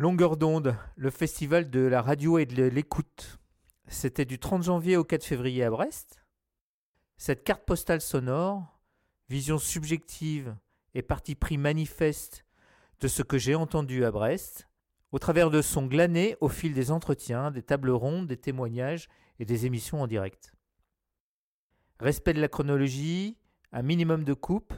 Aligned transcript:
Longueur 0.00 0.36
d'onde, 0.36 0.76
le 0.94 1.10
festival 1.10 1.70
de 1.70 1.80
la 1.80 2.02
radio 2.02 2.38
et 2.38 2.46
de 2.46 2.62
l'écoute. 2.62 3.40
C'était 3.88 4.24
du 4.24 4.38
30 4.38 4.62
janvier 4.62 4.96
au 4.96 5.02
4 5.02 5.24
février 5.24 5.64
à 5.64 5.70
Brest. 5.70 6.24
Cette 7.16 7.42
carte 7.42 7.64
postale 7.64 8.00
sonore, 8.00 8.78
vision 9.28 9.58
subjective 9.58 10.54
et 10.94 11.02
parti 11.02 11.34
pris 11.34 11.58
manifeste 11.58 12.46
de 13.00 13.08
ce 13.08 13.24
que 13.24 13.38
j'ai 13.38 13.56
entendu 13.56 14.04
à 14.04 14.12
Brest, 14.12 14.68
au 15.10 15.18
travers 15.18 15.50
de 15.50 15.62
son 15.62 15.86
glané 15.86 16.36
au 16.40 16.48
fil 16.48 16.74
des 16.74 16.92
entretiens, 16.92 17.50
des 17.50 17.64
tables 17.64 17.90
rondes, 17.90 18.28
des 18.28 18.36
témoignages 18.36 19.08
et 19.40 19.44
des 19.44 19.66
émissions 19.66 20.00
en 20.00 20.06
direct. 20.06 20.52
Respect 21.98 22.34
de 22.34 22.40
la 22.40 22.46
chronologie, 22.46 23.36
un 23.72 23.82
minimum 23.82 24.22
de 24.22 24.34
coupe, 24.34 24.74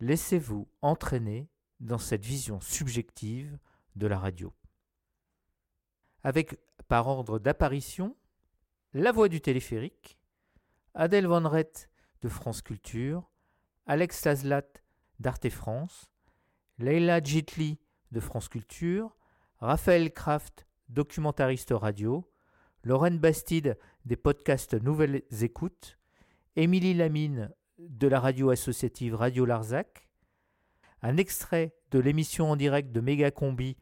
laissez-vous 0.00 0.66
entraîner 0.80 1.50
dans 1.80 1.98
cette 1.98 2.24
vision 2.24 2.58
subjective 2.62 3.58
de 3.96 4.06
la 4.06 4.18
radio. 4.18 4.54
Avec, 6.22 6.58
par 6.88 7.08
ordre 7.08 7.38
d'apparition, 7.38 8.16
la 8.92 9.12
voix 9.12 9.28
du 9.28 9.40
téléphérique, 9.40 10.18
Adèle 10.94 11.26
Van 11.26 11.46
Rett 11.48 11.90
de 12.22 12.28
France 12.28 12.62
Culture, 12.62 13.30
Alex 13.86 14.24
Laslat 14.24 14.66
d'Arte 15.18 15.48
France, 15.50 16.10
Leila 16.78 17.22
Jitli 17.22 17.78
de 18.12 18.20
France 18.20 18.48
Culture, 18.48 19.16
Raphaël 19.58 20.12
Kraft, 20.12 20.66
documentariste 20.88 21.72
radio, 21.72 22.30
Lorraine 22.82 23.18
Bastide 23.18 23.78
des 24.04 24.16
podcasts 24.16 24.74
Nouvelles 24.74 25.22
Écoutes, 25.42 25.98
Émilie 26.54 26.94
Lamine 26.94 27.52
de 27.78 28.08
la 28.08 28.20
radio 28.20 28.50
associative 28.50 29.14
Radio 29.14 29.44
Larzac, 29.44 30.08
un 31.02 31.16
extrait 31.16 31.74
de 31.90 31.98
l'émission 31.98 32.50
en 32.50 32.56
direct 32.56 32.92
de 32.92 33.00
Méga 33.00 33.30
Combi 33.30 33.76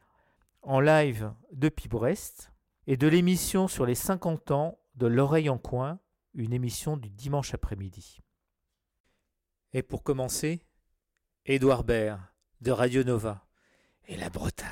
en 0.65 0.81
live 0.81 1.33
depuis 1.53 1.89
Brest 1.89 2.53
et 2.87 2.97
de 2.97 3.07
l'émission 3.07 3.69
sur 3.69 3.87
les 3.87 3.95
50 3.95 4.51
ans 4.51 4.79
de 4.95 5.07
L'oreille 5.07 5.49
en 5.49 5.59
coin, 5.59 5.99
une 6.35 6.53
émission 6.53 6.97
du 6.97 7.11
dimanche 7.11 7.55
après-midi. 7.55 8.21
Et 9.73 9.83
pour 9.83 10.03
commencer, 10.03 10.67
Édouard 11.47 11.85
Baird 11.85 12.21
de 12.61 12.71
Radio 12.71 13.05
Nova 13.05 13.47
et 14.07 14.17
la 14.17 14.31
Bretagne. 14.31 14.69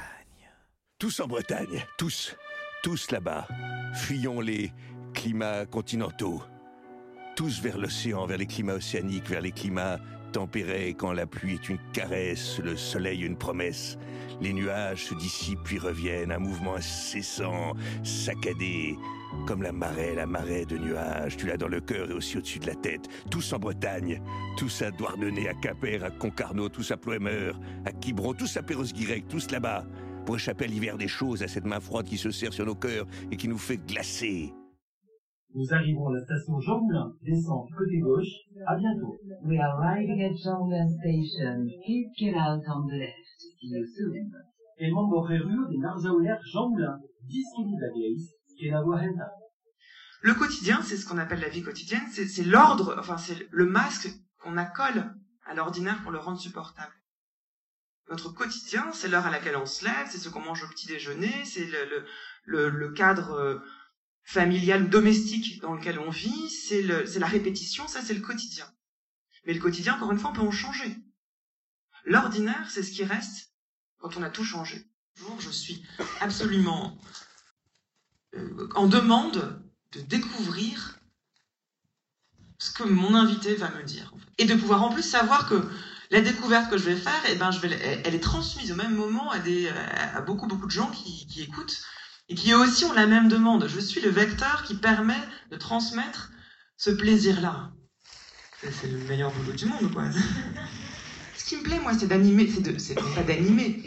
Tous 0.99 1.21
en 1.21 1.27
Bretagne, 1.27 1.85
tous, 1.99 2.37
tous 2.83 3.11
là-bas. 3.11 3.47
Fuyons 3.95 4.41
les 4.41 4.73
climats 5.15 5.67
continentaux. 5.67 6.43
Tous 7.37 7.61
vers 7.61 7.79
l'océan, 7.79 8.27
vers 8.27 8.39
les 8.39 8.47
climats 8.47 8.75
océaniques, 8.75 9.29
vers 9.29 9.41
les 9.41 9.53
climats 9.53 9.99
tempérés, 10.33 10.95
quand 10.95 11.13
la 11.13 11.27
pluie 11.27 11.55
est 11.55 11.69
une 11.69 11.79
caresse, 11.93 12.59
le 12.59 12.77
soleil 12.77 13.23
une 13.23 13.37
promesse. 13.37 13.99
Les 14.41 14.53
nuages 14.53 15.05
se 15.05 15.15
dissipent 15.15 15.63
puis 15.63 15.79
reviennent, 15.79 16.33
un 16.33 16.39
mouvement 16.39 16.75
incessant, 16.75 17.75
saccadé, 18.03 18.97
comme 19.47 19.63
la 19.63 19.73
marée, 19.73 20.15
la 20.15 20.27
marée 20.27 20.65
de 20.65 20.79
nuages. 20.79 21.37
Tu 21.37 21.47
l'as 21.47 21.57
dans 21.57 21.69
le 21.69 21.81
cœur 21.81 22.11
et 22.11 22.15
aussi 22.15 22.39
au-dessus 22.39 22.59
de 22.59 22.67
la 22.67 22.75
tête. 22.75 23.09
Tous 23.31 23.53
en 23.53 23.59
Bretagne, 23.59 24.21
tous 24.57 24.83
à 24.83 24.91
Douarnenez, 24.91 25.49
à 25.49 25.55
Quimper, 25.55 26.03
à 26.03 26.11
Concarneau, 26.11 26.69
tous 26.69 26.91
à 26.91 26.97
Ploemeur, 26.97 27.61
à 27.85 27.93
Quiberon, 27.93 28.35
tous 28.35 28.57
à 28.57 28.63
Perros-Guirec, 28.63 29.29
tous 29.29 29.51
là-bas, 29.51 29.85
pour 30.27 30.37
échapper 30.37 30.65
à 30.65 30.69
l'hiver 30.69 30.97
des 30.97 31.09
choses, 31.09 31.43
à 31.43 31.49
cette 31.49 31.67
main 31.67 31.81
froide 31.81 32.07
qui 32.07 32.19
se 32.19 32.31
serre 32.31 32.53
sur 32.53 32.67
nos 32.67 32.75
cœurs 32.75 33.07
et 33.31 33.37
qui 33.37 33.49
nous 33.49 33.59
fait 33.59 33.77
glacer. 33.77 34.53
Nous 35.55 35.73
arrivons 35.73 36.09
à 36.09 36.15
la 36.15 36.25
station 36.25 36.59
Jean 36.61 36.81
Moulin, 36.81 37.13
descente 37.23 37.69
côté 37.77 37.99
gauche. 37.99 38.33
À 38.67 38.75
bientôt. 38.77 39.17
We 39.45 39.59
are 39.59 39.79
arriving 39.79 40.23
at 40.23 40.35
Jean 40.43 40.65
Moulin 40.65 40.89
Station. 40.89 41.67
Please 41.85 42.09
get 42.19 42.35
out 42.35 42.63
on 42.69 42.87
the 42.87 42.97
left. 42.97 43.39
See 43.39 43.69
you 43.69 43.85
soon. 43.85 44.31
De 44.81 45.81
Narzauler 45.81 46.35
Jean 46.53 46.71
Moulin, 46.71 46.99
10 47.29 47.45
km 47.57 47.95
et 48.61 48.71
la 48.71 48.83
voie 48.83 49.01
Le 50.23 50.35
quotidien, 50.35 50.81
c'est 50.83 50.97
ce 50.97 51.07
qu'on 51.07 51.19
appelle 51.19 51.41
la 51.41 51.49
vie 51.49 51.63
quotidienne, 51.63 52.09
c'est 52.11 52.45
l'ordre, 52.45 52.97
enfin 52.99 53.19
c'est 53.19 53.47
le 53.51 53.67
masque 53.67 54.09
qu'on 54.41 54.57
accole 54.57 55.05
à 55.45 55.55
l'ordinaire 55.55 56.01
pour 56.03 56.13
le 56.13 56.19
rendre 56.19 56.41
supportable. 56.41 56.93
Notre 58.09 58.31
quotidien, 58.31 58.91
c'est 58.93 59.09
l'heure 59.09 59.27
à 59.27 59.31
laquelle 59.31 59.57
on 59.57 59.67
se 59.67 59.85
lève, 59.85 60.09
c'est 60.09 60.19
ce 60.19 60.29
qu'on 60.29 60.41
mange 60.41 60.65
au 60.65 60.69
petit 60.69 60.87
déjeuner, 60.87 61.45
c'est 61.45 61.67
le, 61.67 61.85
le, 61.85 62.05
le, 62.45 62.69
le, 62.71 62.93
cadre 62.93 63.63
familial, 64.25 64.89
domestique 64.89 65.61
dans 65.61 65.75
lequel 65.75 65.99
on 65.99 66.11
vit, 66.11 66.51
c'est 66.51 66.83
la 66.83 67.27
répétition, 67.27 67.87
ça 67.89 68.03
c'est 68.03 68.15
le 68.15 68.21
quotidien. 68.21 68.67
Mais 69.47 69.55
le 69.55 69.61
quotidien, 69.61 69.97
encore 69.97 70.13
une 70.13 70.19
fois, 70.19 70.31
on 70.31 70.35
peut 70.35 70.43
en 70.43 70.51
changer. 70.51 70.97
L'ordinaire, 72.05 72.71
c'est 72.71 72.83
ce 72.83 72.93
qui 72.93 73.05
reste 73.05 73.53
quand 73.99 74.17
on 74.17 74.23
a 74.23 74.31
tout 74.31 74.45
changé. 74.45 74.85
Je 75.39 75.51
suis 75.51 75.85
absolument 76.21 76.99
euh, 78.35 78.69
en 78.75 78.87
demande 78.87 79.63
de 79.93 80.01
découvrir 80.01 80.99
ce 82.59 82.73
que 82.73 82.85
mon 82.85 83.15
invité 83.15 83.55
va 83.55 83.71
me 83.71 83.83
dire. 83.83 84.13
Et 84.39 84.45
de 84.45 84.55
pouvoir 84.55 84.83
en 84.83 84.93
plus 84.93 85.03
savoir 85.03 85.49
que 85.49 85.69
la 86.11 86.21
découverte 86.21 86.71
que 86.71 86.79
je 86.79 86.85
vais 86.85 86.97
faire, 86.97 87.23
eh 87.29 87.35
ben, 87.35 87.51
je 87.51 87.61
vais, 87.61 88.03
elle 88.05 88.15
est 88.15 88.21
transmise 88.21 88.73
au 88.73 88.77
même 88.77 88.95
moment 88.95 89.31
à, 89.31 89.39
des, 89.39 89.69
à 89.69 90.21
beaucoup, 90.21 90.47
beaucoup 90.47 90.67
de 90.67 90.71
gens 90.71 90.91
qui, 90.91 91.27
qui 91.27 91.43
écoutent 91.43 91.83
et 92.33 92.35
qui 92.35 92.55
aussi 92.55 92.87
ont 92.87 92.95
la 92.95 93.07
même 93.07 93.29
demande. 93.29 93.69
Je 93.69 93.79
suis 93.79 94.01
le 94.01 94.09
vecteur 94.09 94.63
qui 94.63 94.75
permet 94.75 95.21
de 95.51 95.57
transmettre 95.57 96.31
ce 96.79 96.89
plaisir-là. 96.91 97.73
C'est 98.63 98.91
le 98.91 98.97
meilleur 99.05 99.31
boulot 99.33 99.53
du 99.53 99.67
monde, 99.67 99.93
quoi. 99.93 100.05
Ce 101.37 101.45
qui 101.45 101.57
me 101.57 101.63
plaît, 101.63 101.79
moi, 101.81 101.93
c'est 101.93 102.07
d'animer, 102.07 102.49
c'est 102.79 102.95
pas 102.95 103.23
d'animer, 103.23 103.83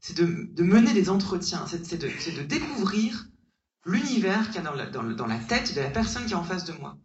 c'est 0.00 0.16
de, 0.16 0.62
mener 0.62 0.94
des 0.94 1.10
entretiens, 1.10 1.66
c'est 1.66 1.98
de, 1.98 2.42
découvrir 2.42 3.26
l'univers 3.84 4.46
qu'il 4.46 4.62
y 4.62 4.66
a 4.66 4.86
dans 4.86 5.26
la, 5.26 5.38
tête 5.38 5.74
de 5.74 5.80
la 5.82 5.90
personne 5.90 6.24
qui 6.24 6.32
est 6.32 6.36
en 6.36 6.44
face 6.44 6.64
de 6.64 6.72
moi. 6.72 6.96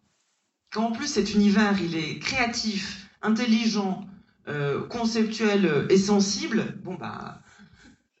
Quand 0.72 0.86
en 0.86 0.92
plus 0.92 1.08
cet 1.08 1.34
univers, 1.34 1.78
il 1.82 1.94
est 1.94 2.18
créatif, 2.20 3.10
intelligent, 3.20 4.06
euh, 4.48 4.86
conceptuel 4.86 5.86
et 5.90 5.98
sensible, 5.98 6.78
bon 6.82 6.94
bah 6.94 7.42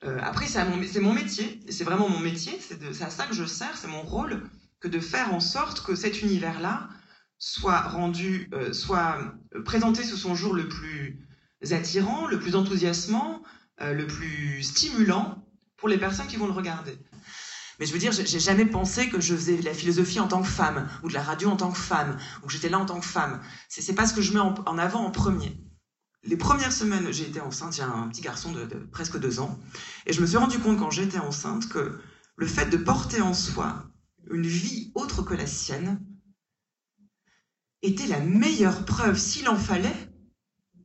euh, 0.06 0.18
après, 0.22 0.46
c'est 0.46 0.64
mon, 0.64 1.12
métier, 1.12 1.60
c'est 1.68 1.84
vraiment 1.84 2.08
mon 2.08 2.20
métier, 2.20 2.58
c'est 2.60 3.02
à 3.02 3.10
ça 3.10 3.26
que 3.26 3.34
je 3.34 3.44
sers, 3.44 3.76
c'est 3.76 3.88
mon 3.88 4.02
rôle, 4.02 4.42
que 4.78 4.88
de 4.88 5.00
faire 5.00 5.34
en 5.34 5.40
sorte 5.40 5.84
que 5.84 5.96
cet 5.96 6.22
univers-là 6.22 6.88
soit 7.38 7.80
rendu, 7.80 8.48
euh, 8.54 8.72
soit 8.72 9.18
présenté 9.64 10.04
sous 10.04 10.16
son 10.16 10.34
jour 10.34 10.54
le 10.54 10.68
plus 10.68 11.18
attirant, 11.72 12.26
le 12.26 12.38
plus 12.38 12.54
enthousiasmant, 12.54 13.42
euh, 13.80 13.92
le 13.92 14.06
plus 14.06 14.62
stimulant 14.62 15.44
pour 15.76 15.88
les 15.88 15.98
personnes 15.98 16.28
qui 16.28 16.36
vont 16.36 16.46
le 16.46 16.52
regarder. 16.52 16.96
Mais 17.80 17.84
je 17.84 17.92
veux 17.92 17.98
dire, 17.98 18.12
j'ai 18.12 18.40
jamais 18.40 18.64
pensé 18.64 19.10
que 19.10 19.20
je 19.20 19.34
faisais 19.34 19.58
de 19.58 19.64
la 19.64 19.74
philosophie 19.74 20.20
en 20.20 20.28
tant 20.28 20.40
que 20.40 20.48
femme, 20.48 20.88
ou 21.02 21.08
de 21.08 21.14
la 21.14 21.22
radio 21.22 21.50
en 21.50 21.56
tant 21.56 21.70
que 21.70 21.78
femme, 21.78 22.16
ou 22.42 22.46
que 22.46 22.52
j'étais 22.52 22.70
là 22.70 22.78
en 22.78 22.86
tant 22.86 23.00
que 23.00 23.06
femme. 23.06 23.40
C'est 23.68 23.94
pas 23.94 24.06
ce 24.06 24.14
que 24.14 24.22
je 24.22 24.32
mets 24.32 24.40
en 24.40 24.78
avant 24.78 25.04
en 25.04 25.10
premier 25.10 25.58
les 26.26 26.36
premières 26.36 26.72
semaines, 26.72 27.12
j'ai 27.12 27.24
été 27.24 27.40
enceinte, 27.40 27.74
j'ai 27.74 27.82
un 27.82 28.08
petit 28.08 28.20
garçon 28.20 28.52
de, 28.52 28.64
presque 28.92 29.18
deux 29.18 29.40
ans, 29.40 29.58
et 30.06 30.12
je 30.12 30.20
me 30.20 30.26
suis 30.26 30.36
rendu 30.36 30.58
compte 30.58 30.78
quand 30.78 30.90
j'étais 30.90 31.18
enceinte 31.18 31.68
que 31.68 31.98
le 32.36 32.46
fait 32.46 32.66
de 32.66 32.76
porter 32.76 33.20
en 33.20 33.34
soi 33.34 33.84
une 34.30 34.46
vie 34.46 34.90
autre 34.94 35.22
que 35.22 35.34
la 35.34 35.46
sienne 35.46 36.00
était 37.82 38.08
la 38.08 38.20
meilleure 38.20 38.84
preuve, 38.84 39.18
s'il 39.18 39.48
en 39.48 39.56
fallait, 39.56 39.94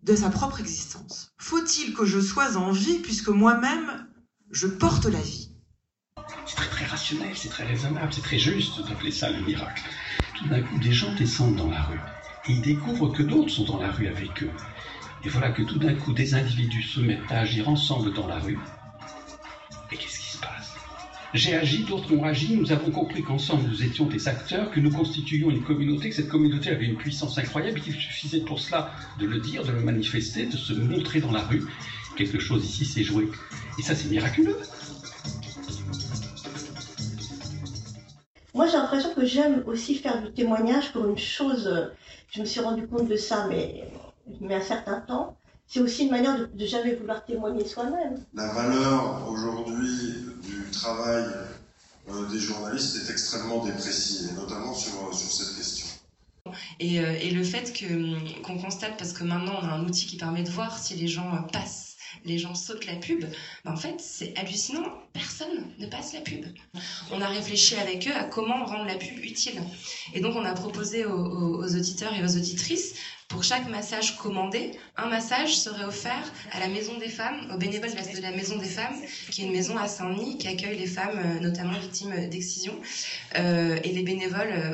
de 0.03 0.15
sa 0.15 0.29
propre 0.29 0.59
existence. 0.59 1.33
Faut-il 1.37 1.93
que 1.93 2.05
je 2.05 2.19
sois 2.19 2.57
en 2.57 2.71
vie 2.71 2.99
puisque 2.99 3.29
moi-même, 3.29 4.07
je 4.51 4.67
porte 4.67 5.05
la 5.05 5.21
vie? 5.21 5.55
C'est 6.45 6.55
très 6.55 6.69
très 6.69 6.85
rationnel, 6.85 7.35
c'est 7.35 7.49
très 7.49 7.65
raisonnable, 7.65 8.13
c'est 8.13 8.21
très 8.21 8.39
juste 8.39 8.85
d'appeler 8.87 9.11
ça 9.11 9.31
le 9.31 9.41
miracle. 9.43 9.83
Tout 10.37 10.47
d'un 10.47 10.61
coup, 10.61 10.77
des 10.79 10.91
gens 10.91 11.13
descendent 11.15 11.55
dans 11.55 11.69
la 11.69 11.81
rue 11.83 11.99
et 12.47 12.53
ils 12.53 12.61
découvrent 12.61 13.09
que 13.09 13.23
d'autres 13.23 13.49
sont 13.49 13.65
dans 13.65 13.79
la 13.79 13.91
rue 13.91 14.07
avec 14.07 14.43
eux. 14.43 14.51
Et 15.23 15.29
voilà 15.29 15.51
que 15.51 15.61
tout 15.61 15.77
d'un 15.77 15.93
coup, 15.93 16.13
des 16.13 16.33
individus 16.33 16.83
se 16.83 16.99
mettent 16.99 17.31
à 17.31 17.41
agir 17.41 17.69
ensemble 17.69 18.13
dans 18.13 18.27
la 18.27 18.39
rue. 18.39 18.57
Et 19.91 19.95
qu'est-ce 19.95 20.19
qui 20.19 20.25
se 20.25 20.37
passe? 20.39 20.75
J'ai 21.33 21.55
agi, 21.55 21.83
d'autres 21.83 22.11
ont 22.13 22.23
agi, 22.23 22.57
nous 22.57 22.71
avons 22.71 22.91
compris 22.91 23.21
qu'ensemble 23.21 23.67
nous 23.67 23.83
étions 23.83 24.05
des 24.05 24.27
acteurs, 24.27 24.71
que 24.71 24.79
nous 24.79 24.91
constituions 24.91 25.49
une 25.49 25.63
communauté, 25.63 26.09
que 26.09 26.15
cette 26.15 26.27
communauté 26.27 26.71
avait 26.71 26.85
une 26.85 26.97
puissance 26.97 27.37
incroyable 27.37 27.77
et 27.77 27.81
qu'il 27.81 27.93
suffisait 27.93 28.41
pour 28.41 28.59
cela 28.59 28.91
de 29.19 29.27
le 29.27 29.39
dire, 29.39 29.63
de 29.63 29.71
le 29.71 29.81
manifester, 29.81 30.47
de 30.47 30.57
se 30.57 30.73
montrer 30.73 31.21
dans 31.21 31.31
la 31.31 31.43
rue. 31.43 31.63
Quelque 32.17 32.39
chose 32.39 32.65
ici 32.65 32.83
s'est 32.83 33.03
joué. 33.03 33.29
Et 33.77 33.83
ça, 33.83 33.95
c'est 33.95 34.09
miraculeux. 34.09 34.57
Moi, 38.53 38.67
j'ai 38.67 38.77
l'impression 38.77 39.13
que 39.13 39.25
j'aime 39.25 39.63
aussi 39.67 39.95
faire 39.95 40.21
du 40.21 40.33
témoignage 40.33 40.91
pour 40.91 41.07
une 41.07 41.17
chose. 41.17 41.89
Je 42.31 42.41
me 42.41 42.45
suis 42.45 42.59
rendu 42.59 42.85
compte 42.87 43.07
de 43.07 43.15
ça, 43.15 43.47
mais 43.47 43.85
mais 44.39 44.55
un 44.55 44.61
certain 44.61 45.01
temps, 45.01 45.35
c'est 45.67 45.79
aussi 45.79 46.03
une 46.03 46.11
manière 46.11 46.49
de, 46.49 46.65
jamais 46.65 46.95
vouloir 46.95 47.23
témoigner 47.23 47.65
soi-même. 47.65 48.21
La 48.33 48.47
valeur 48.49 49.25
aujourd'hui 49.29 50.15
du 50.43 50.69
travail 50.71 51.25
euh, 52.09 52.27
des 52.29 52.39
journalistes 52.39 52.97
est 52.97 53.11
extrêmement 53.11 53.63
dépréciée, 53.63 54.33
notamment 54.33 54.73
sur, 54.73 54.93
euh, 54.93 55.13
sur 55.13 55.31
cette 55.31 55.55
question. 55.55 55.87
Et, 56.79 56.99
euh, 56.99 57.13
et 57.21 57.31
le 57.31 57.43
fait 57.43 57.71
que 57.71 58.41
qu'on 58.41 58.57
constate, 58.57 58.97
parce 58.97 59.13
que 59.13 59.23
maintenant 59.23 59.59
on 59.61 59.65
a 59.65 59.71
un 59.71 59.85
outil 59.85 60.07
qui 60.07 60.17
permet 60.17 60.43
de 60.43 60.49
voir 60.49 60.77
si 60.77 60.95
les 60.95 61.07
gens 61.07 61.43
passent, 61.53 61.95
les 62.25 62.37
gens 62.37 62.55
sautent 62.55 62.85
la 62.85 62.95
pub, 62.95 63.23
ben 63.63 63.71
en 63.71 63.77
fait 63.77 63.95
c'est 63.99 64.37
hallucinant. 64.37 64.83
Personne 65.13 65.67
ne 65.77 65.87
passe 65.87 66.13
la 66.13 66.21
pub. 66.21 66.45
On 67.11 67.21
a 67.21 67.27
réfléchi 67.27 67.75
avec 67.75 68.07
eux 68.07 68.13
à 68.13 68.25
comment 68.25 68.65
rendre 68.65 68.85
la 68.85 68.95
pub 68.95 69.23
utile. 69.23 69.61
Et 70.13 70.19
donc 70.19 70.35
on 70.35 70.43
a 70.43 70.53
proposé 70.53 71.05
aux 71.05 71.63
auditeurs 71.63 72.13
et 72.13 72.23
aux 72.23 72.35
auditrices 72.35 72.95
pour 73.31 73.43
chaque 73.45 73.69
massage 73.69 74.17
commandé, 74.17 74.71
un 74.97 75.07
massage 75.07 75.55
serait 75.55 75.85
offert 75.85 76.31
à 76.51 76.59
la 76.59 76.67
Maison 76.67 76.97
des 76.97 77.07
Femmes, 77.07 77.49
aux 77.53 77.57
bénévoles 77.57 77.91
de 77.91 78.21
la, 78.21 78.31
Maison 78.31 78.57
des 78.57 78.67
Femmes, 78.67 78.95
qui 79.29 79.41
est 79.41 79.45
une 79.45 79.53
maison 79.53 79.77
à 79.77 79.87
Saint-Denis 79.87 80.37
qui 80.37 80.49
accueille 80.49 80.77
les 80.77 80.85
femmes, 80.85 81.17
euh, 81.17 81.39
notamment 81.39 81.79
victimes 81.79 82.13
d'excision. 82.29 82.73
Euh, 83.37 83.79
et 83.85 83.91
les 83.93 84.03
bénévoles 84.03 84.51
euh, 84.51 84.73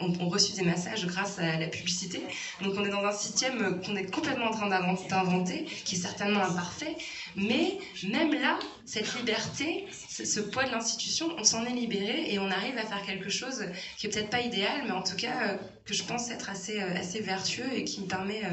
ont, 0.00 0.12
ont- 0.24 0.28
reçu 0.30 0.54
des 0.54 0.62
massages 0.62 1.06
grâce 1.06 1.38
à 1.38 1.58
la 1.58 1.66
publicité. 1.66 2.22
Donc 2.62 2.74
on 2.78 2.84
est 2.84 2.90
dans 2.90 3.04
un 3.04 3.12
système 3.12 3.80
qu'on 3.82 3.94
est 3.96 4.10
complètement 4.10 4.46
en 4.46 4.52
train 4.52 4.68
d'invent- 4.68 5.06
d'inventer, 5.08 5.64
qui 5.84 5.96
est 5.96 5.98
certainement 5.98 6.42
imparfait, 6.42 6.96
mais 7.36 7.78
même 8.04 8.32
là, 8.32 8.58
cette 8.84 9.14
liberté, 9.16 9.84
ce, 10.08 10.40
poids 10.40 10.64
de 10.64 10.70
l'institution, 10.70 11.34
on 11.38 11.44
s'en 11.44 11.64
est 11.64 11.74
libéré 11.74 12.32
et 12.32 12.38
on 12.38 12.50
arrive 12.50 12.76
à 12.78 12.84
faire 12.84 13.02
quelque 13.04 13.28
chose 13.28 13.64
qui 13.96 14.06
est 14.06 14.10
peut-être 14.10 14.30
pas 14.30 14.40
idéal, 14.40 14.82
mais 14.84 14.92
en 14.92 15.02
tout 15.02 15.16
cas 15.16 15.52
euh, 15.52 15.56
que 15.84 15.94
je 15.94 16.02
pense 16.04 16.30
être 16.30 16.48
assez, 16.50 16.80
euh, 16.80 16.94
assez 16.96 17.20
vertueux 17.20 17.72
et 17.72 17.84
qui 17.84 18.00
me 18.00 18.06
permet 18.06 18.44
euh, 18.44 18.50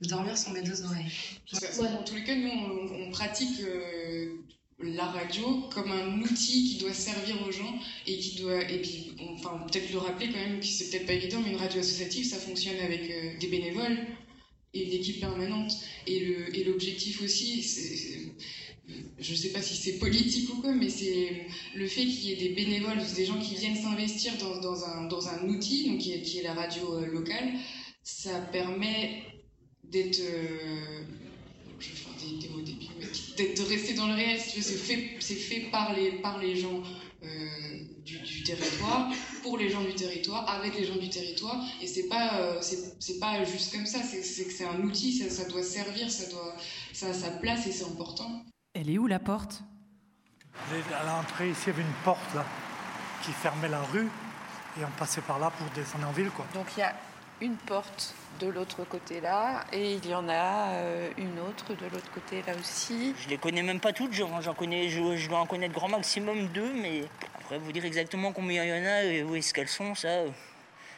de 0.00 0.08
dormir 0.08 0.36
sur 0.36 0.52
mes 0.52 0.62
deux 0.62 0.84
oreilles. 0.84 1.12
Ouais, 1.52 1.88
Dans 1.88 2.02
tous 2.02 2.16
les 2.16 2.24
cas, 2.24 2.34
nous, 2.34 2.50
on, 2.50 3.10
pratique 3.10 3.60
la 4.78 5.06
radio 5.06 5.62
comme 5.72 5.90
un 5.90 6.20
outil 6.20 6.68
qui 6.68 6.78
doit 6.78 6.92
servir 6.92 7.36
aux 7.46 7.50
gens 7.50 7.78
et 8.06 8.18
qui 8.18 8.42
doit. 8.42 8.60
Et 8.70 8.82
enfin, 9.30 9.64
peut-être 9.70 9.90
le 9.90 9.98
rappeler 9.98 10.28
quand 10.28 10.38
même, 10.38 10.60
que 10.60 10.66
c'est 10.66 10.90
peut-être 10.90 11.06
pas 11.06 11.14
évident, 11.14 11.40
mais 11.42 11.52
une 11.52 11.56
radio 11.56 11.80
associative, 11.80 12.26
ça 12.26 12.36
fonctionne 12.36 12.78
avec 12.80 13.38
des 13.38 13.46
bénévoles 13.46 13.96
et 14.76 14.84
une 14.86 14.92
équipe 14.92 15.20
permanente. 15.20 15.72
Et 16.06 16.64
l'objectif 16.64 17.22
aussi, 17.22 17.62
Je 19.18 19.34
sais 19.34 19.48
pas 19.48 19.62
si 19.62 19.74
c'est 19.74 19.98
politique 19.98 20.48
ou 20.52 20.60
quoi, 20.60 20.72
mais 20.72 20.88
c'est 20.88 21.46
le 21.74 21.86
fait 21.86 22.04
qu'il 22.04 22.24
y 22.24 22.32
ait 22.32 22.36
des 22.36 22.50
bénévoles, 22.50 22.98
des 23.16 23.26
gens 23.26 23.38
qui 23.40 23.54
viennent 23.56 23.76
s'investir 23.76 24.32
dans, 24.38 24.84
un, 24.84 25.48
outil, 25.48 25.88
donc 25.88 25.98
qui 25.98 26.12
est, 26.12 26.42
la 26.42 26.54
radio 26.54 26.94
euh, 26.94 27.06
locale, 27.06 27.48
ça 28.02 28.38
permet 28.40 29.22
d'être. 29.84 30.20
euh, 30.20 31.02
je 31.80 31.88
vais 31.88 31.94
faire 31.94 32.12
des, 32.20 32.46
des 32.46 32.52
mots 32.52 32.60
débiles, 32.60 32.88
mais 33.00 33.54
de 33.54 33.62
rester 33.62 33.94
dans 33.94 34.06
le 34.06 34.14
réel, 34.14 34.38
c'est 34.40 35.34
fait, 35.34 35.60
par 35.70 35.94
les, 35.94 36.56
gens 36.56 36.82
euh, 37.22 37.28
du 38.04 38.42
territoire, 38.44 39.12
pour 39.46 39.58
les 39.58 39.70
gens 39.70 39.82
du 39.82 39.94
territoire, 39.94 40.48
avec 40.50 40.76
les 40.76 40.84
gens 40.84 40.96
du 40.96 41.08
territoire, 41.08 41.56
et 41.80 41.86
c'est 41.86 42.08
pas, 42.08 42.34
euh, 42.34 42.58
c'est, 42.60 43.20
pas 43.20 43.44
juste 43.44 43.72
comme 43.72 43.86
ça, 43.86 44.00
c'est, 44.02 44.20
que 44.20 44.52
c'est 44.52 44.66
un 44.66 44.80
outil, 44.80 45.12
ça, 45.12 45.30
ça 45.30 45.48
doit 45.48 45.62
servir, 45.62 46.10
ça, 46.10 46.28
doit, 46.30 46.56
ça 46.92 47.06
a 47.06 47.12
sa 47.12 47.30
place 47.30 47.64
et 47.68 47.72
c'est 47.72 47.84
important. 47.84 48.42
Elle 48.74 48.90
est 48.90 48.98
où 48.98 49.06
la 49.06 49.20
porte? 49.20 49.62
À 51.00 51.04
l'entrée, 51.04 51.50
ici, 51.50 51.60
il 51.66 51.68
y 51.68 51.70
avait 51.74 51.82
une 51.82 52.04
porte 52.04 52.34
là 52.34 52.44
qui 53.22 53.30
fermait 53.30 53.68
la 53.68 53.82
rue 53.82 54.08
et 54.80 54.84
on 54.84 54.98
passait 54.98 55.20
par 55.20 55.38
là 55.38 55.52
pour 55.56 55.68
descendre 55.70 56.08
en 56.08 56.12
ville. 56.12 56.30
Quoi. 56.30 56.44
Donc 56.52 56.66
il 56.76 56.80
y 56.80 56.82
a 56.82 56.92
une 57.40 57.56
porte 57.56 58.14
de 58.40 58.48
l'autre 58.48 58.84
côté 58.84 59.20
là 59.20 59.64
et 59.72 59.94
il 59.94 60.06
y 60.06 60.14
en 60.14 60.28
a 60.28 60.70
euh, 60.72 61.10
une 61.18 61.38
autre 61.40 61.74
de 61.74 61.86
l'autre 61.86 62.10
côté 62.12 62.42
là 62.46 62.54
aussi. 62.58 63.14
Je 63.18 63.28
les 63.28 63.38
connais 63.38 63.62
même 63.62 63.80
pas 63.80 63.92
toutes, 63.92 64.12
j'en 64.12 64.40
j'en 64.40 64.54
connais, 64.54 64.88
je, 64.88 65.16
je 65.16 65.28
dois 65.28 65.40
en 65.40 65.46
connaître 65.46 65.74
grand 65.74 65.88
maximum 65.88 66.48
deux, 66.48 66.72
mais 66.72 67.04
après 67.46 67.58
vous 67.58 67.70
dire 67.70 67.84
exactement 67.84 68.32
combien 68.32 68.64
il 68.64 68.70
y 68.70 68.72
en 68.72 68.84
a 68.84 69.04
et 69.04 69.22
où 69.22 69.36
est-ce 69.36 69.54
qu'elles 69.54 69.68
sont, 69.68 69.94
ça, 69.94 70.08
euh, 70.08 70.30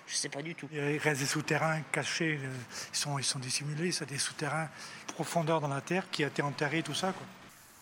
je 0.06 0.14
sais 0.14 0.30
pas 0.30 0.40
du 0.40 0.54
tout. 0.54 0.66
Il 0.72 0.96
reste 0.96 1.20
des 1.20 1.26
souterrains 1.26 1.82
cachés, 1.92 2.40
euh, 2.42 2.50
ils 2.90 2.96
sont, 2.96 3.18
ils 3.18 3.24
sont 3.24 3.38
dissimulés, 3.38 3.92
c'est 3.92 4.08
des 4.08 4.16
souterrains 4.16 4.70
profondeur 5.08 5.60
dans 5.60 5.68
la 5.68 5.82
terre 5.82 6.08
qui 6.10 6.24
a 6.24 6.28
été 6.28 6.40
enterré, 6.40 6.82
tout 6.82 6.94
ça. 6.94 7.12
Quoi. 7.12 7.26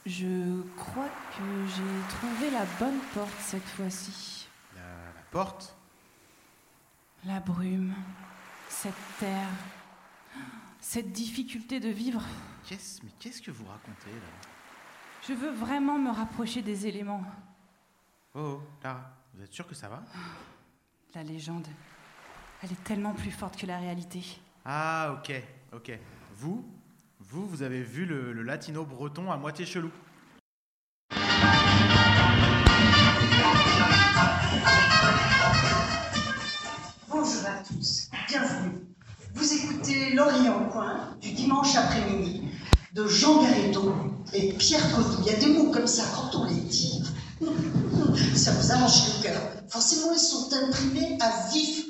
Je 0.04 0.62
crois 0.76 1.08
que 1.36 1.44
j'ai 1.76 2.16
trouvé 2.16 2.50
la 2.50 2.64
bonne 2.80 2.98
porte 3.14 3.38
cette 3.40 3.68
fois-ci. 3.68 4.48
La, 4.74 4.80
la 4.82 5.22
porte? 5.30 5.76
La 7.24 7.38
brume, 7.38 7.94
cette 8.68 8.94
terre, 9.20 9.48
cette 10.80 11.12
difficulté 11.12 11.78
de 11.78 11.88
vivre. 11.90 12.22
Qu'est-ce, 12.68 13.00
Mais 13.04 13.10
qu'est-ce 13.20 13.40
que 13.40 13.52
vous 13.52 13.66
racontez 13.66 14.10
là? 14.10 14.48
Je 15.28 15.34
veux 15.34 15.52
vraiment 15.52 15.98
me 15.98 16.10
rapprocher 16.10 16.62
des 16.62 16.88
éléments. 16.88 17.24
Oh, 18.38 18.58
oh, 18.58 18.62
Lara, 18.84 19.00
vous 19.32 19.42
êtes 19.42 19.52
sûr 19.52 19.66
que 19.66 19.74
ça 19.74 19.88
va? 19.88 20.02
La 21.14 21.22
légende, 21.22 21.66
elle 22.62 22.70
est 22.72 22.84
tellement 22.84 23.14
plus 23.14 23.30
forte 23.30 23.56
que 23.56 23.64
la 23.64 23.78
réalité. 23.78 24.22
Ah, 24.66 25.16
ok, 25.18 25.32
ok. 25.72 25.98
Vous, 26.34 26.62
vous, 27.20 27.48
vous 27.48 27.62
avez 27.62 27.82
vu 27.82 28.04
le, 28.04 28.34
le 28.34 28.42
latino 28.42 28.84
breton 28.84 29.32
à 29.32 29.38
moitié 29.38 29.64
chelou. 29.64 29.90
Bonjour 37.08 37.46
à 37.46 37.62
tous, 37.66 38.10
bienvenue. 38.28 38.86
Vous 39.34 39.52
écoutez 39.52 40.14
L'Orient 40.14 40.56
en 40.56 40.68
coin 40.68 41.16
du 41.20 41.32
dimanche 41.32 41.74
après-midi 41.76 42.42
de 42.92 43.06
Jean 43.06 43.42
Garrido 43.42 43.94
et 44.32 44.52
Pierre 44.54 44.82
Cotou. 44.94 45.22
Il 45.22 45.26
y 45.26 45.34
a 45.34 45.38
des 45.38 45.52
mots 45.52 45.70
comme 45.70 45.86
ça, 45.86 46.04
quand 46.14 46.38
on 46.38 46.44
les 46.46 46.60
dit, 46.60 47.02
ça 48.34 48.52
vous 48.52 48.72
arrache 48.72 49.16
le 49.16 49.22
cœur. 49.22 49.42
Forcément, 49.68 50.12
ils 50.12 50.18
sont 50.18 50.48
imprimés 50.52 51.18
à 51.20 51.48
vif. 51.50 51.86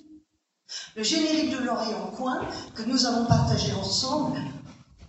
Le 0.97 1.03
générique 1.03 1.51
de 1.51 1.59
L'Orient 1.59 2.05
en 2.05 2.11
coin 2.11 2.41
que 2.75 2.83
nous 2.83 3.07
avons 3.07 3.27
partagé 3.27 3.73
ensemble, 3.73 4.41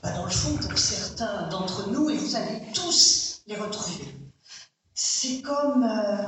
bah, 0.04 0.12
dans 0.12 0.26
le 0.26 0.32
fond, 0.32 0.56
pour 0.58 0.78
certains 0.78 1.48
d'entre 1.50 1.90
nous, 1.90 2.10
et 2.10 2.18
vous 2.18 2.36
allez 2.36 2.62
tous 2.74 3.42
les 3.48 3.56
retrouver. 3.56 4.16
C'est 4.94 5.42
comme 5.42 5.84
euh, 5.84 6.24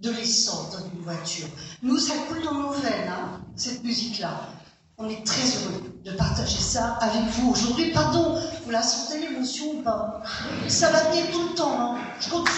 de 0.00 0.10
l'essence 0.10 0.72
dans 0.72 0.84
une 0.84 1.02
voiture. 1.02 1.46
Nous, 1.82 1.98
ça 1.98 2.14
coule 2.28 2.42
dans 2.42 2.54
nos 2.54 2.72
veines, 2.72 3.08
hein, 3.08 3.40
cette 3.56 3.82
musique-là. 3.84 4.48
On 4.96 5.08
est 5.08 5.26
très 5.26 5.42
heureux 5.42 6.00
de 6.04 6.12
partager 6.12 6.60
ça 6.60 6.98
avec 7.00 7.22
vous 7.30 7.50
aujourd'hui. 7.50 7.90
Pardon, 7.92 8.38
vous 8.64 8.70
la 8.70 8.82
sentez 8.82 9.18
l'émotion 9.18 9.78
ou 9.78 9.82
pas? 9.82 10.22
Ça 10.68 10.90
va 10.90 11.10
venir 11.10 11.24
tout 11.32 11.48
le 11.48 11.54
temps, 11.54 11.80
hein. 11.80 11.98
Je 12.20 12.30
compte 12.30 12.48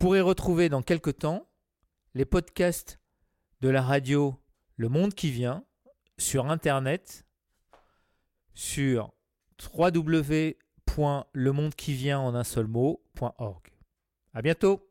pourrez 0.00 0.20
retrouver 0.22 0.70
dans 0.70 0.80
quelque 0.80 1.10
temps 1.10 1.46
les 2.14 2.24
podcasts 2.24 2.98
de 3.60 3.68
la 3.68 3.82
radio 3.82 4.34
Le 4.76 4.88
Monde 4.88 5.12
qui 5.12 5.30
vient 5.30 5.62
sur 6.16 6.50
internet 6.50 7.26
sur 8.54 9.12
www.lemondequivient 9.76 12.18
en 12.18 12.34
un 12.34 12.44
seul 12.44 12.66
mot.org. 12.66 13.70
À 14.32 14.40
bientôt. 14.40 14.89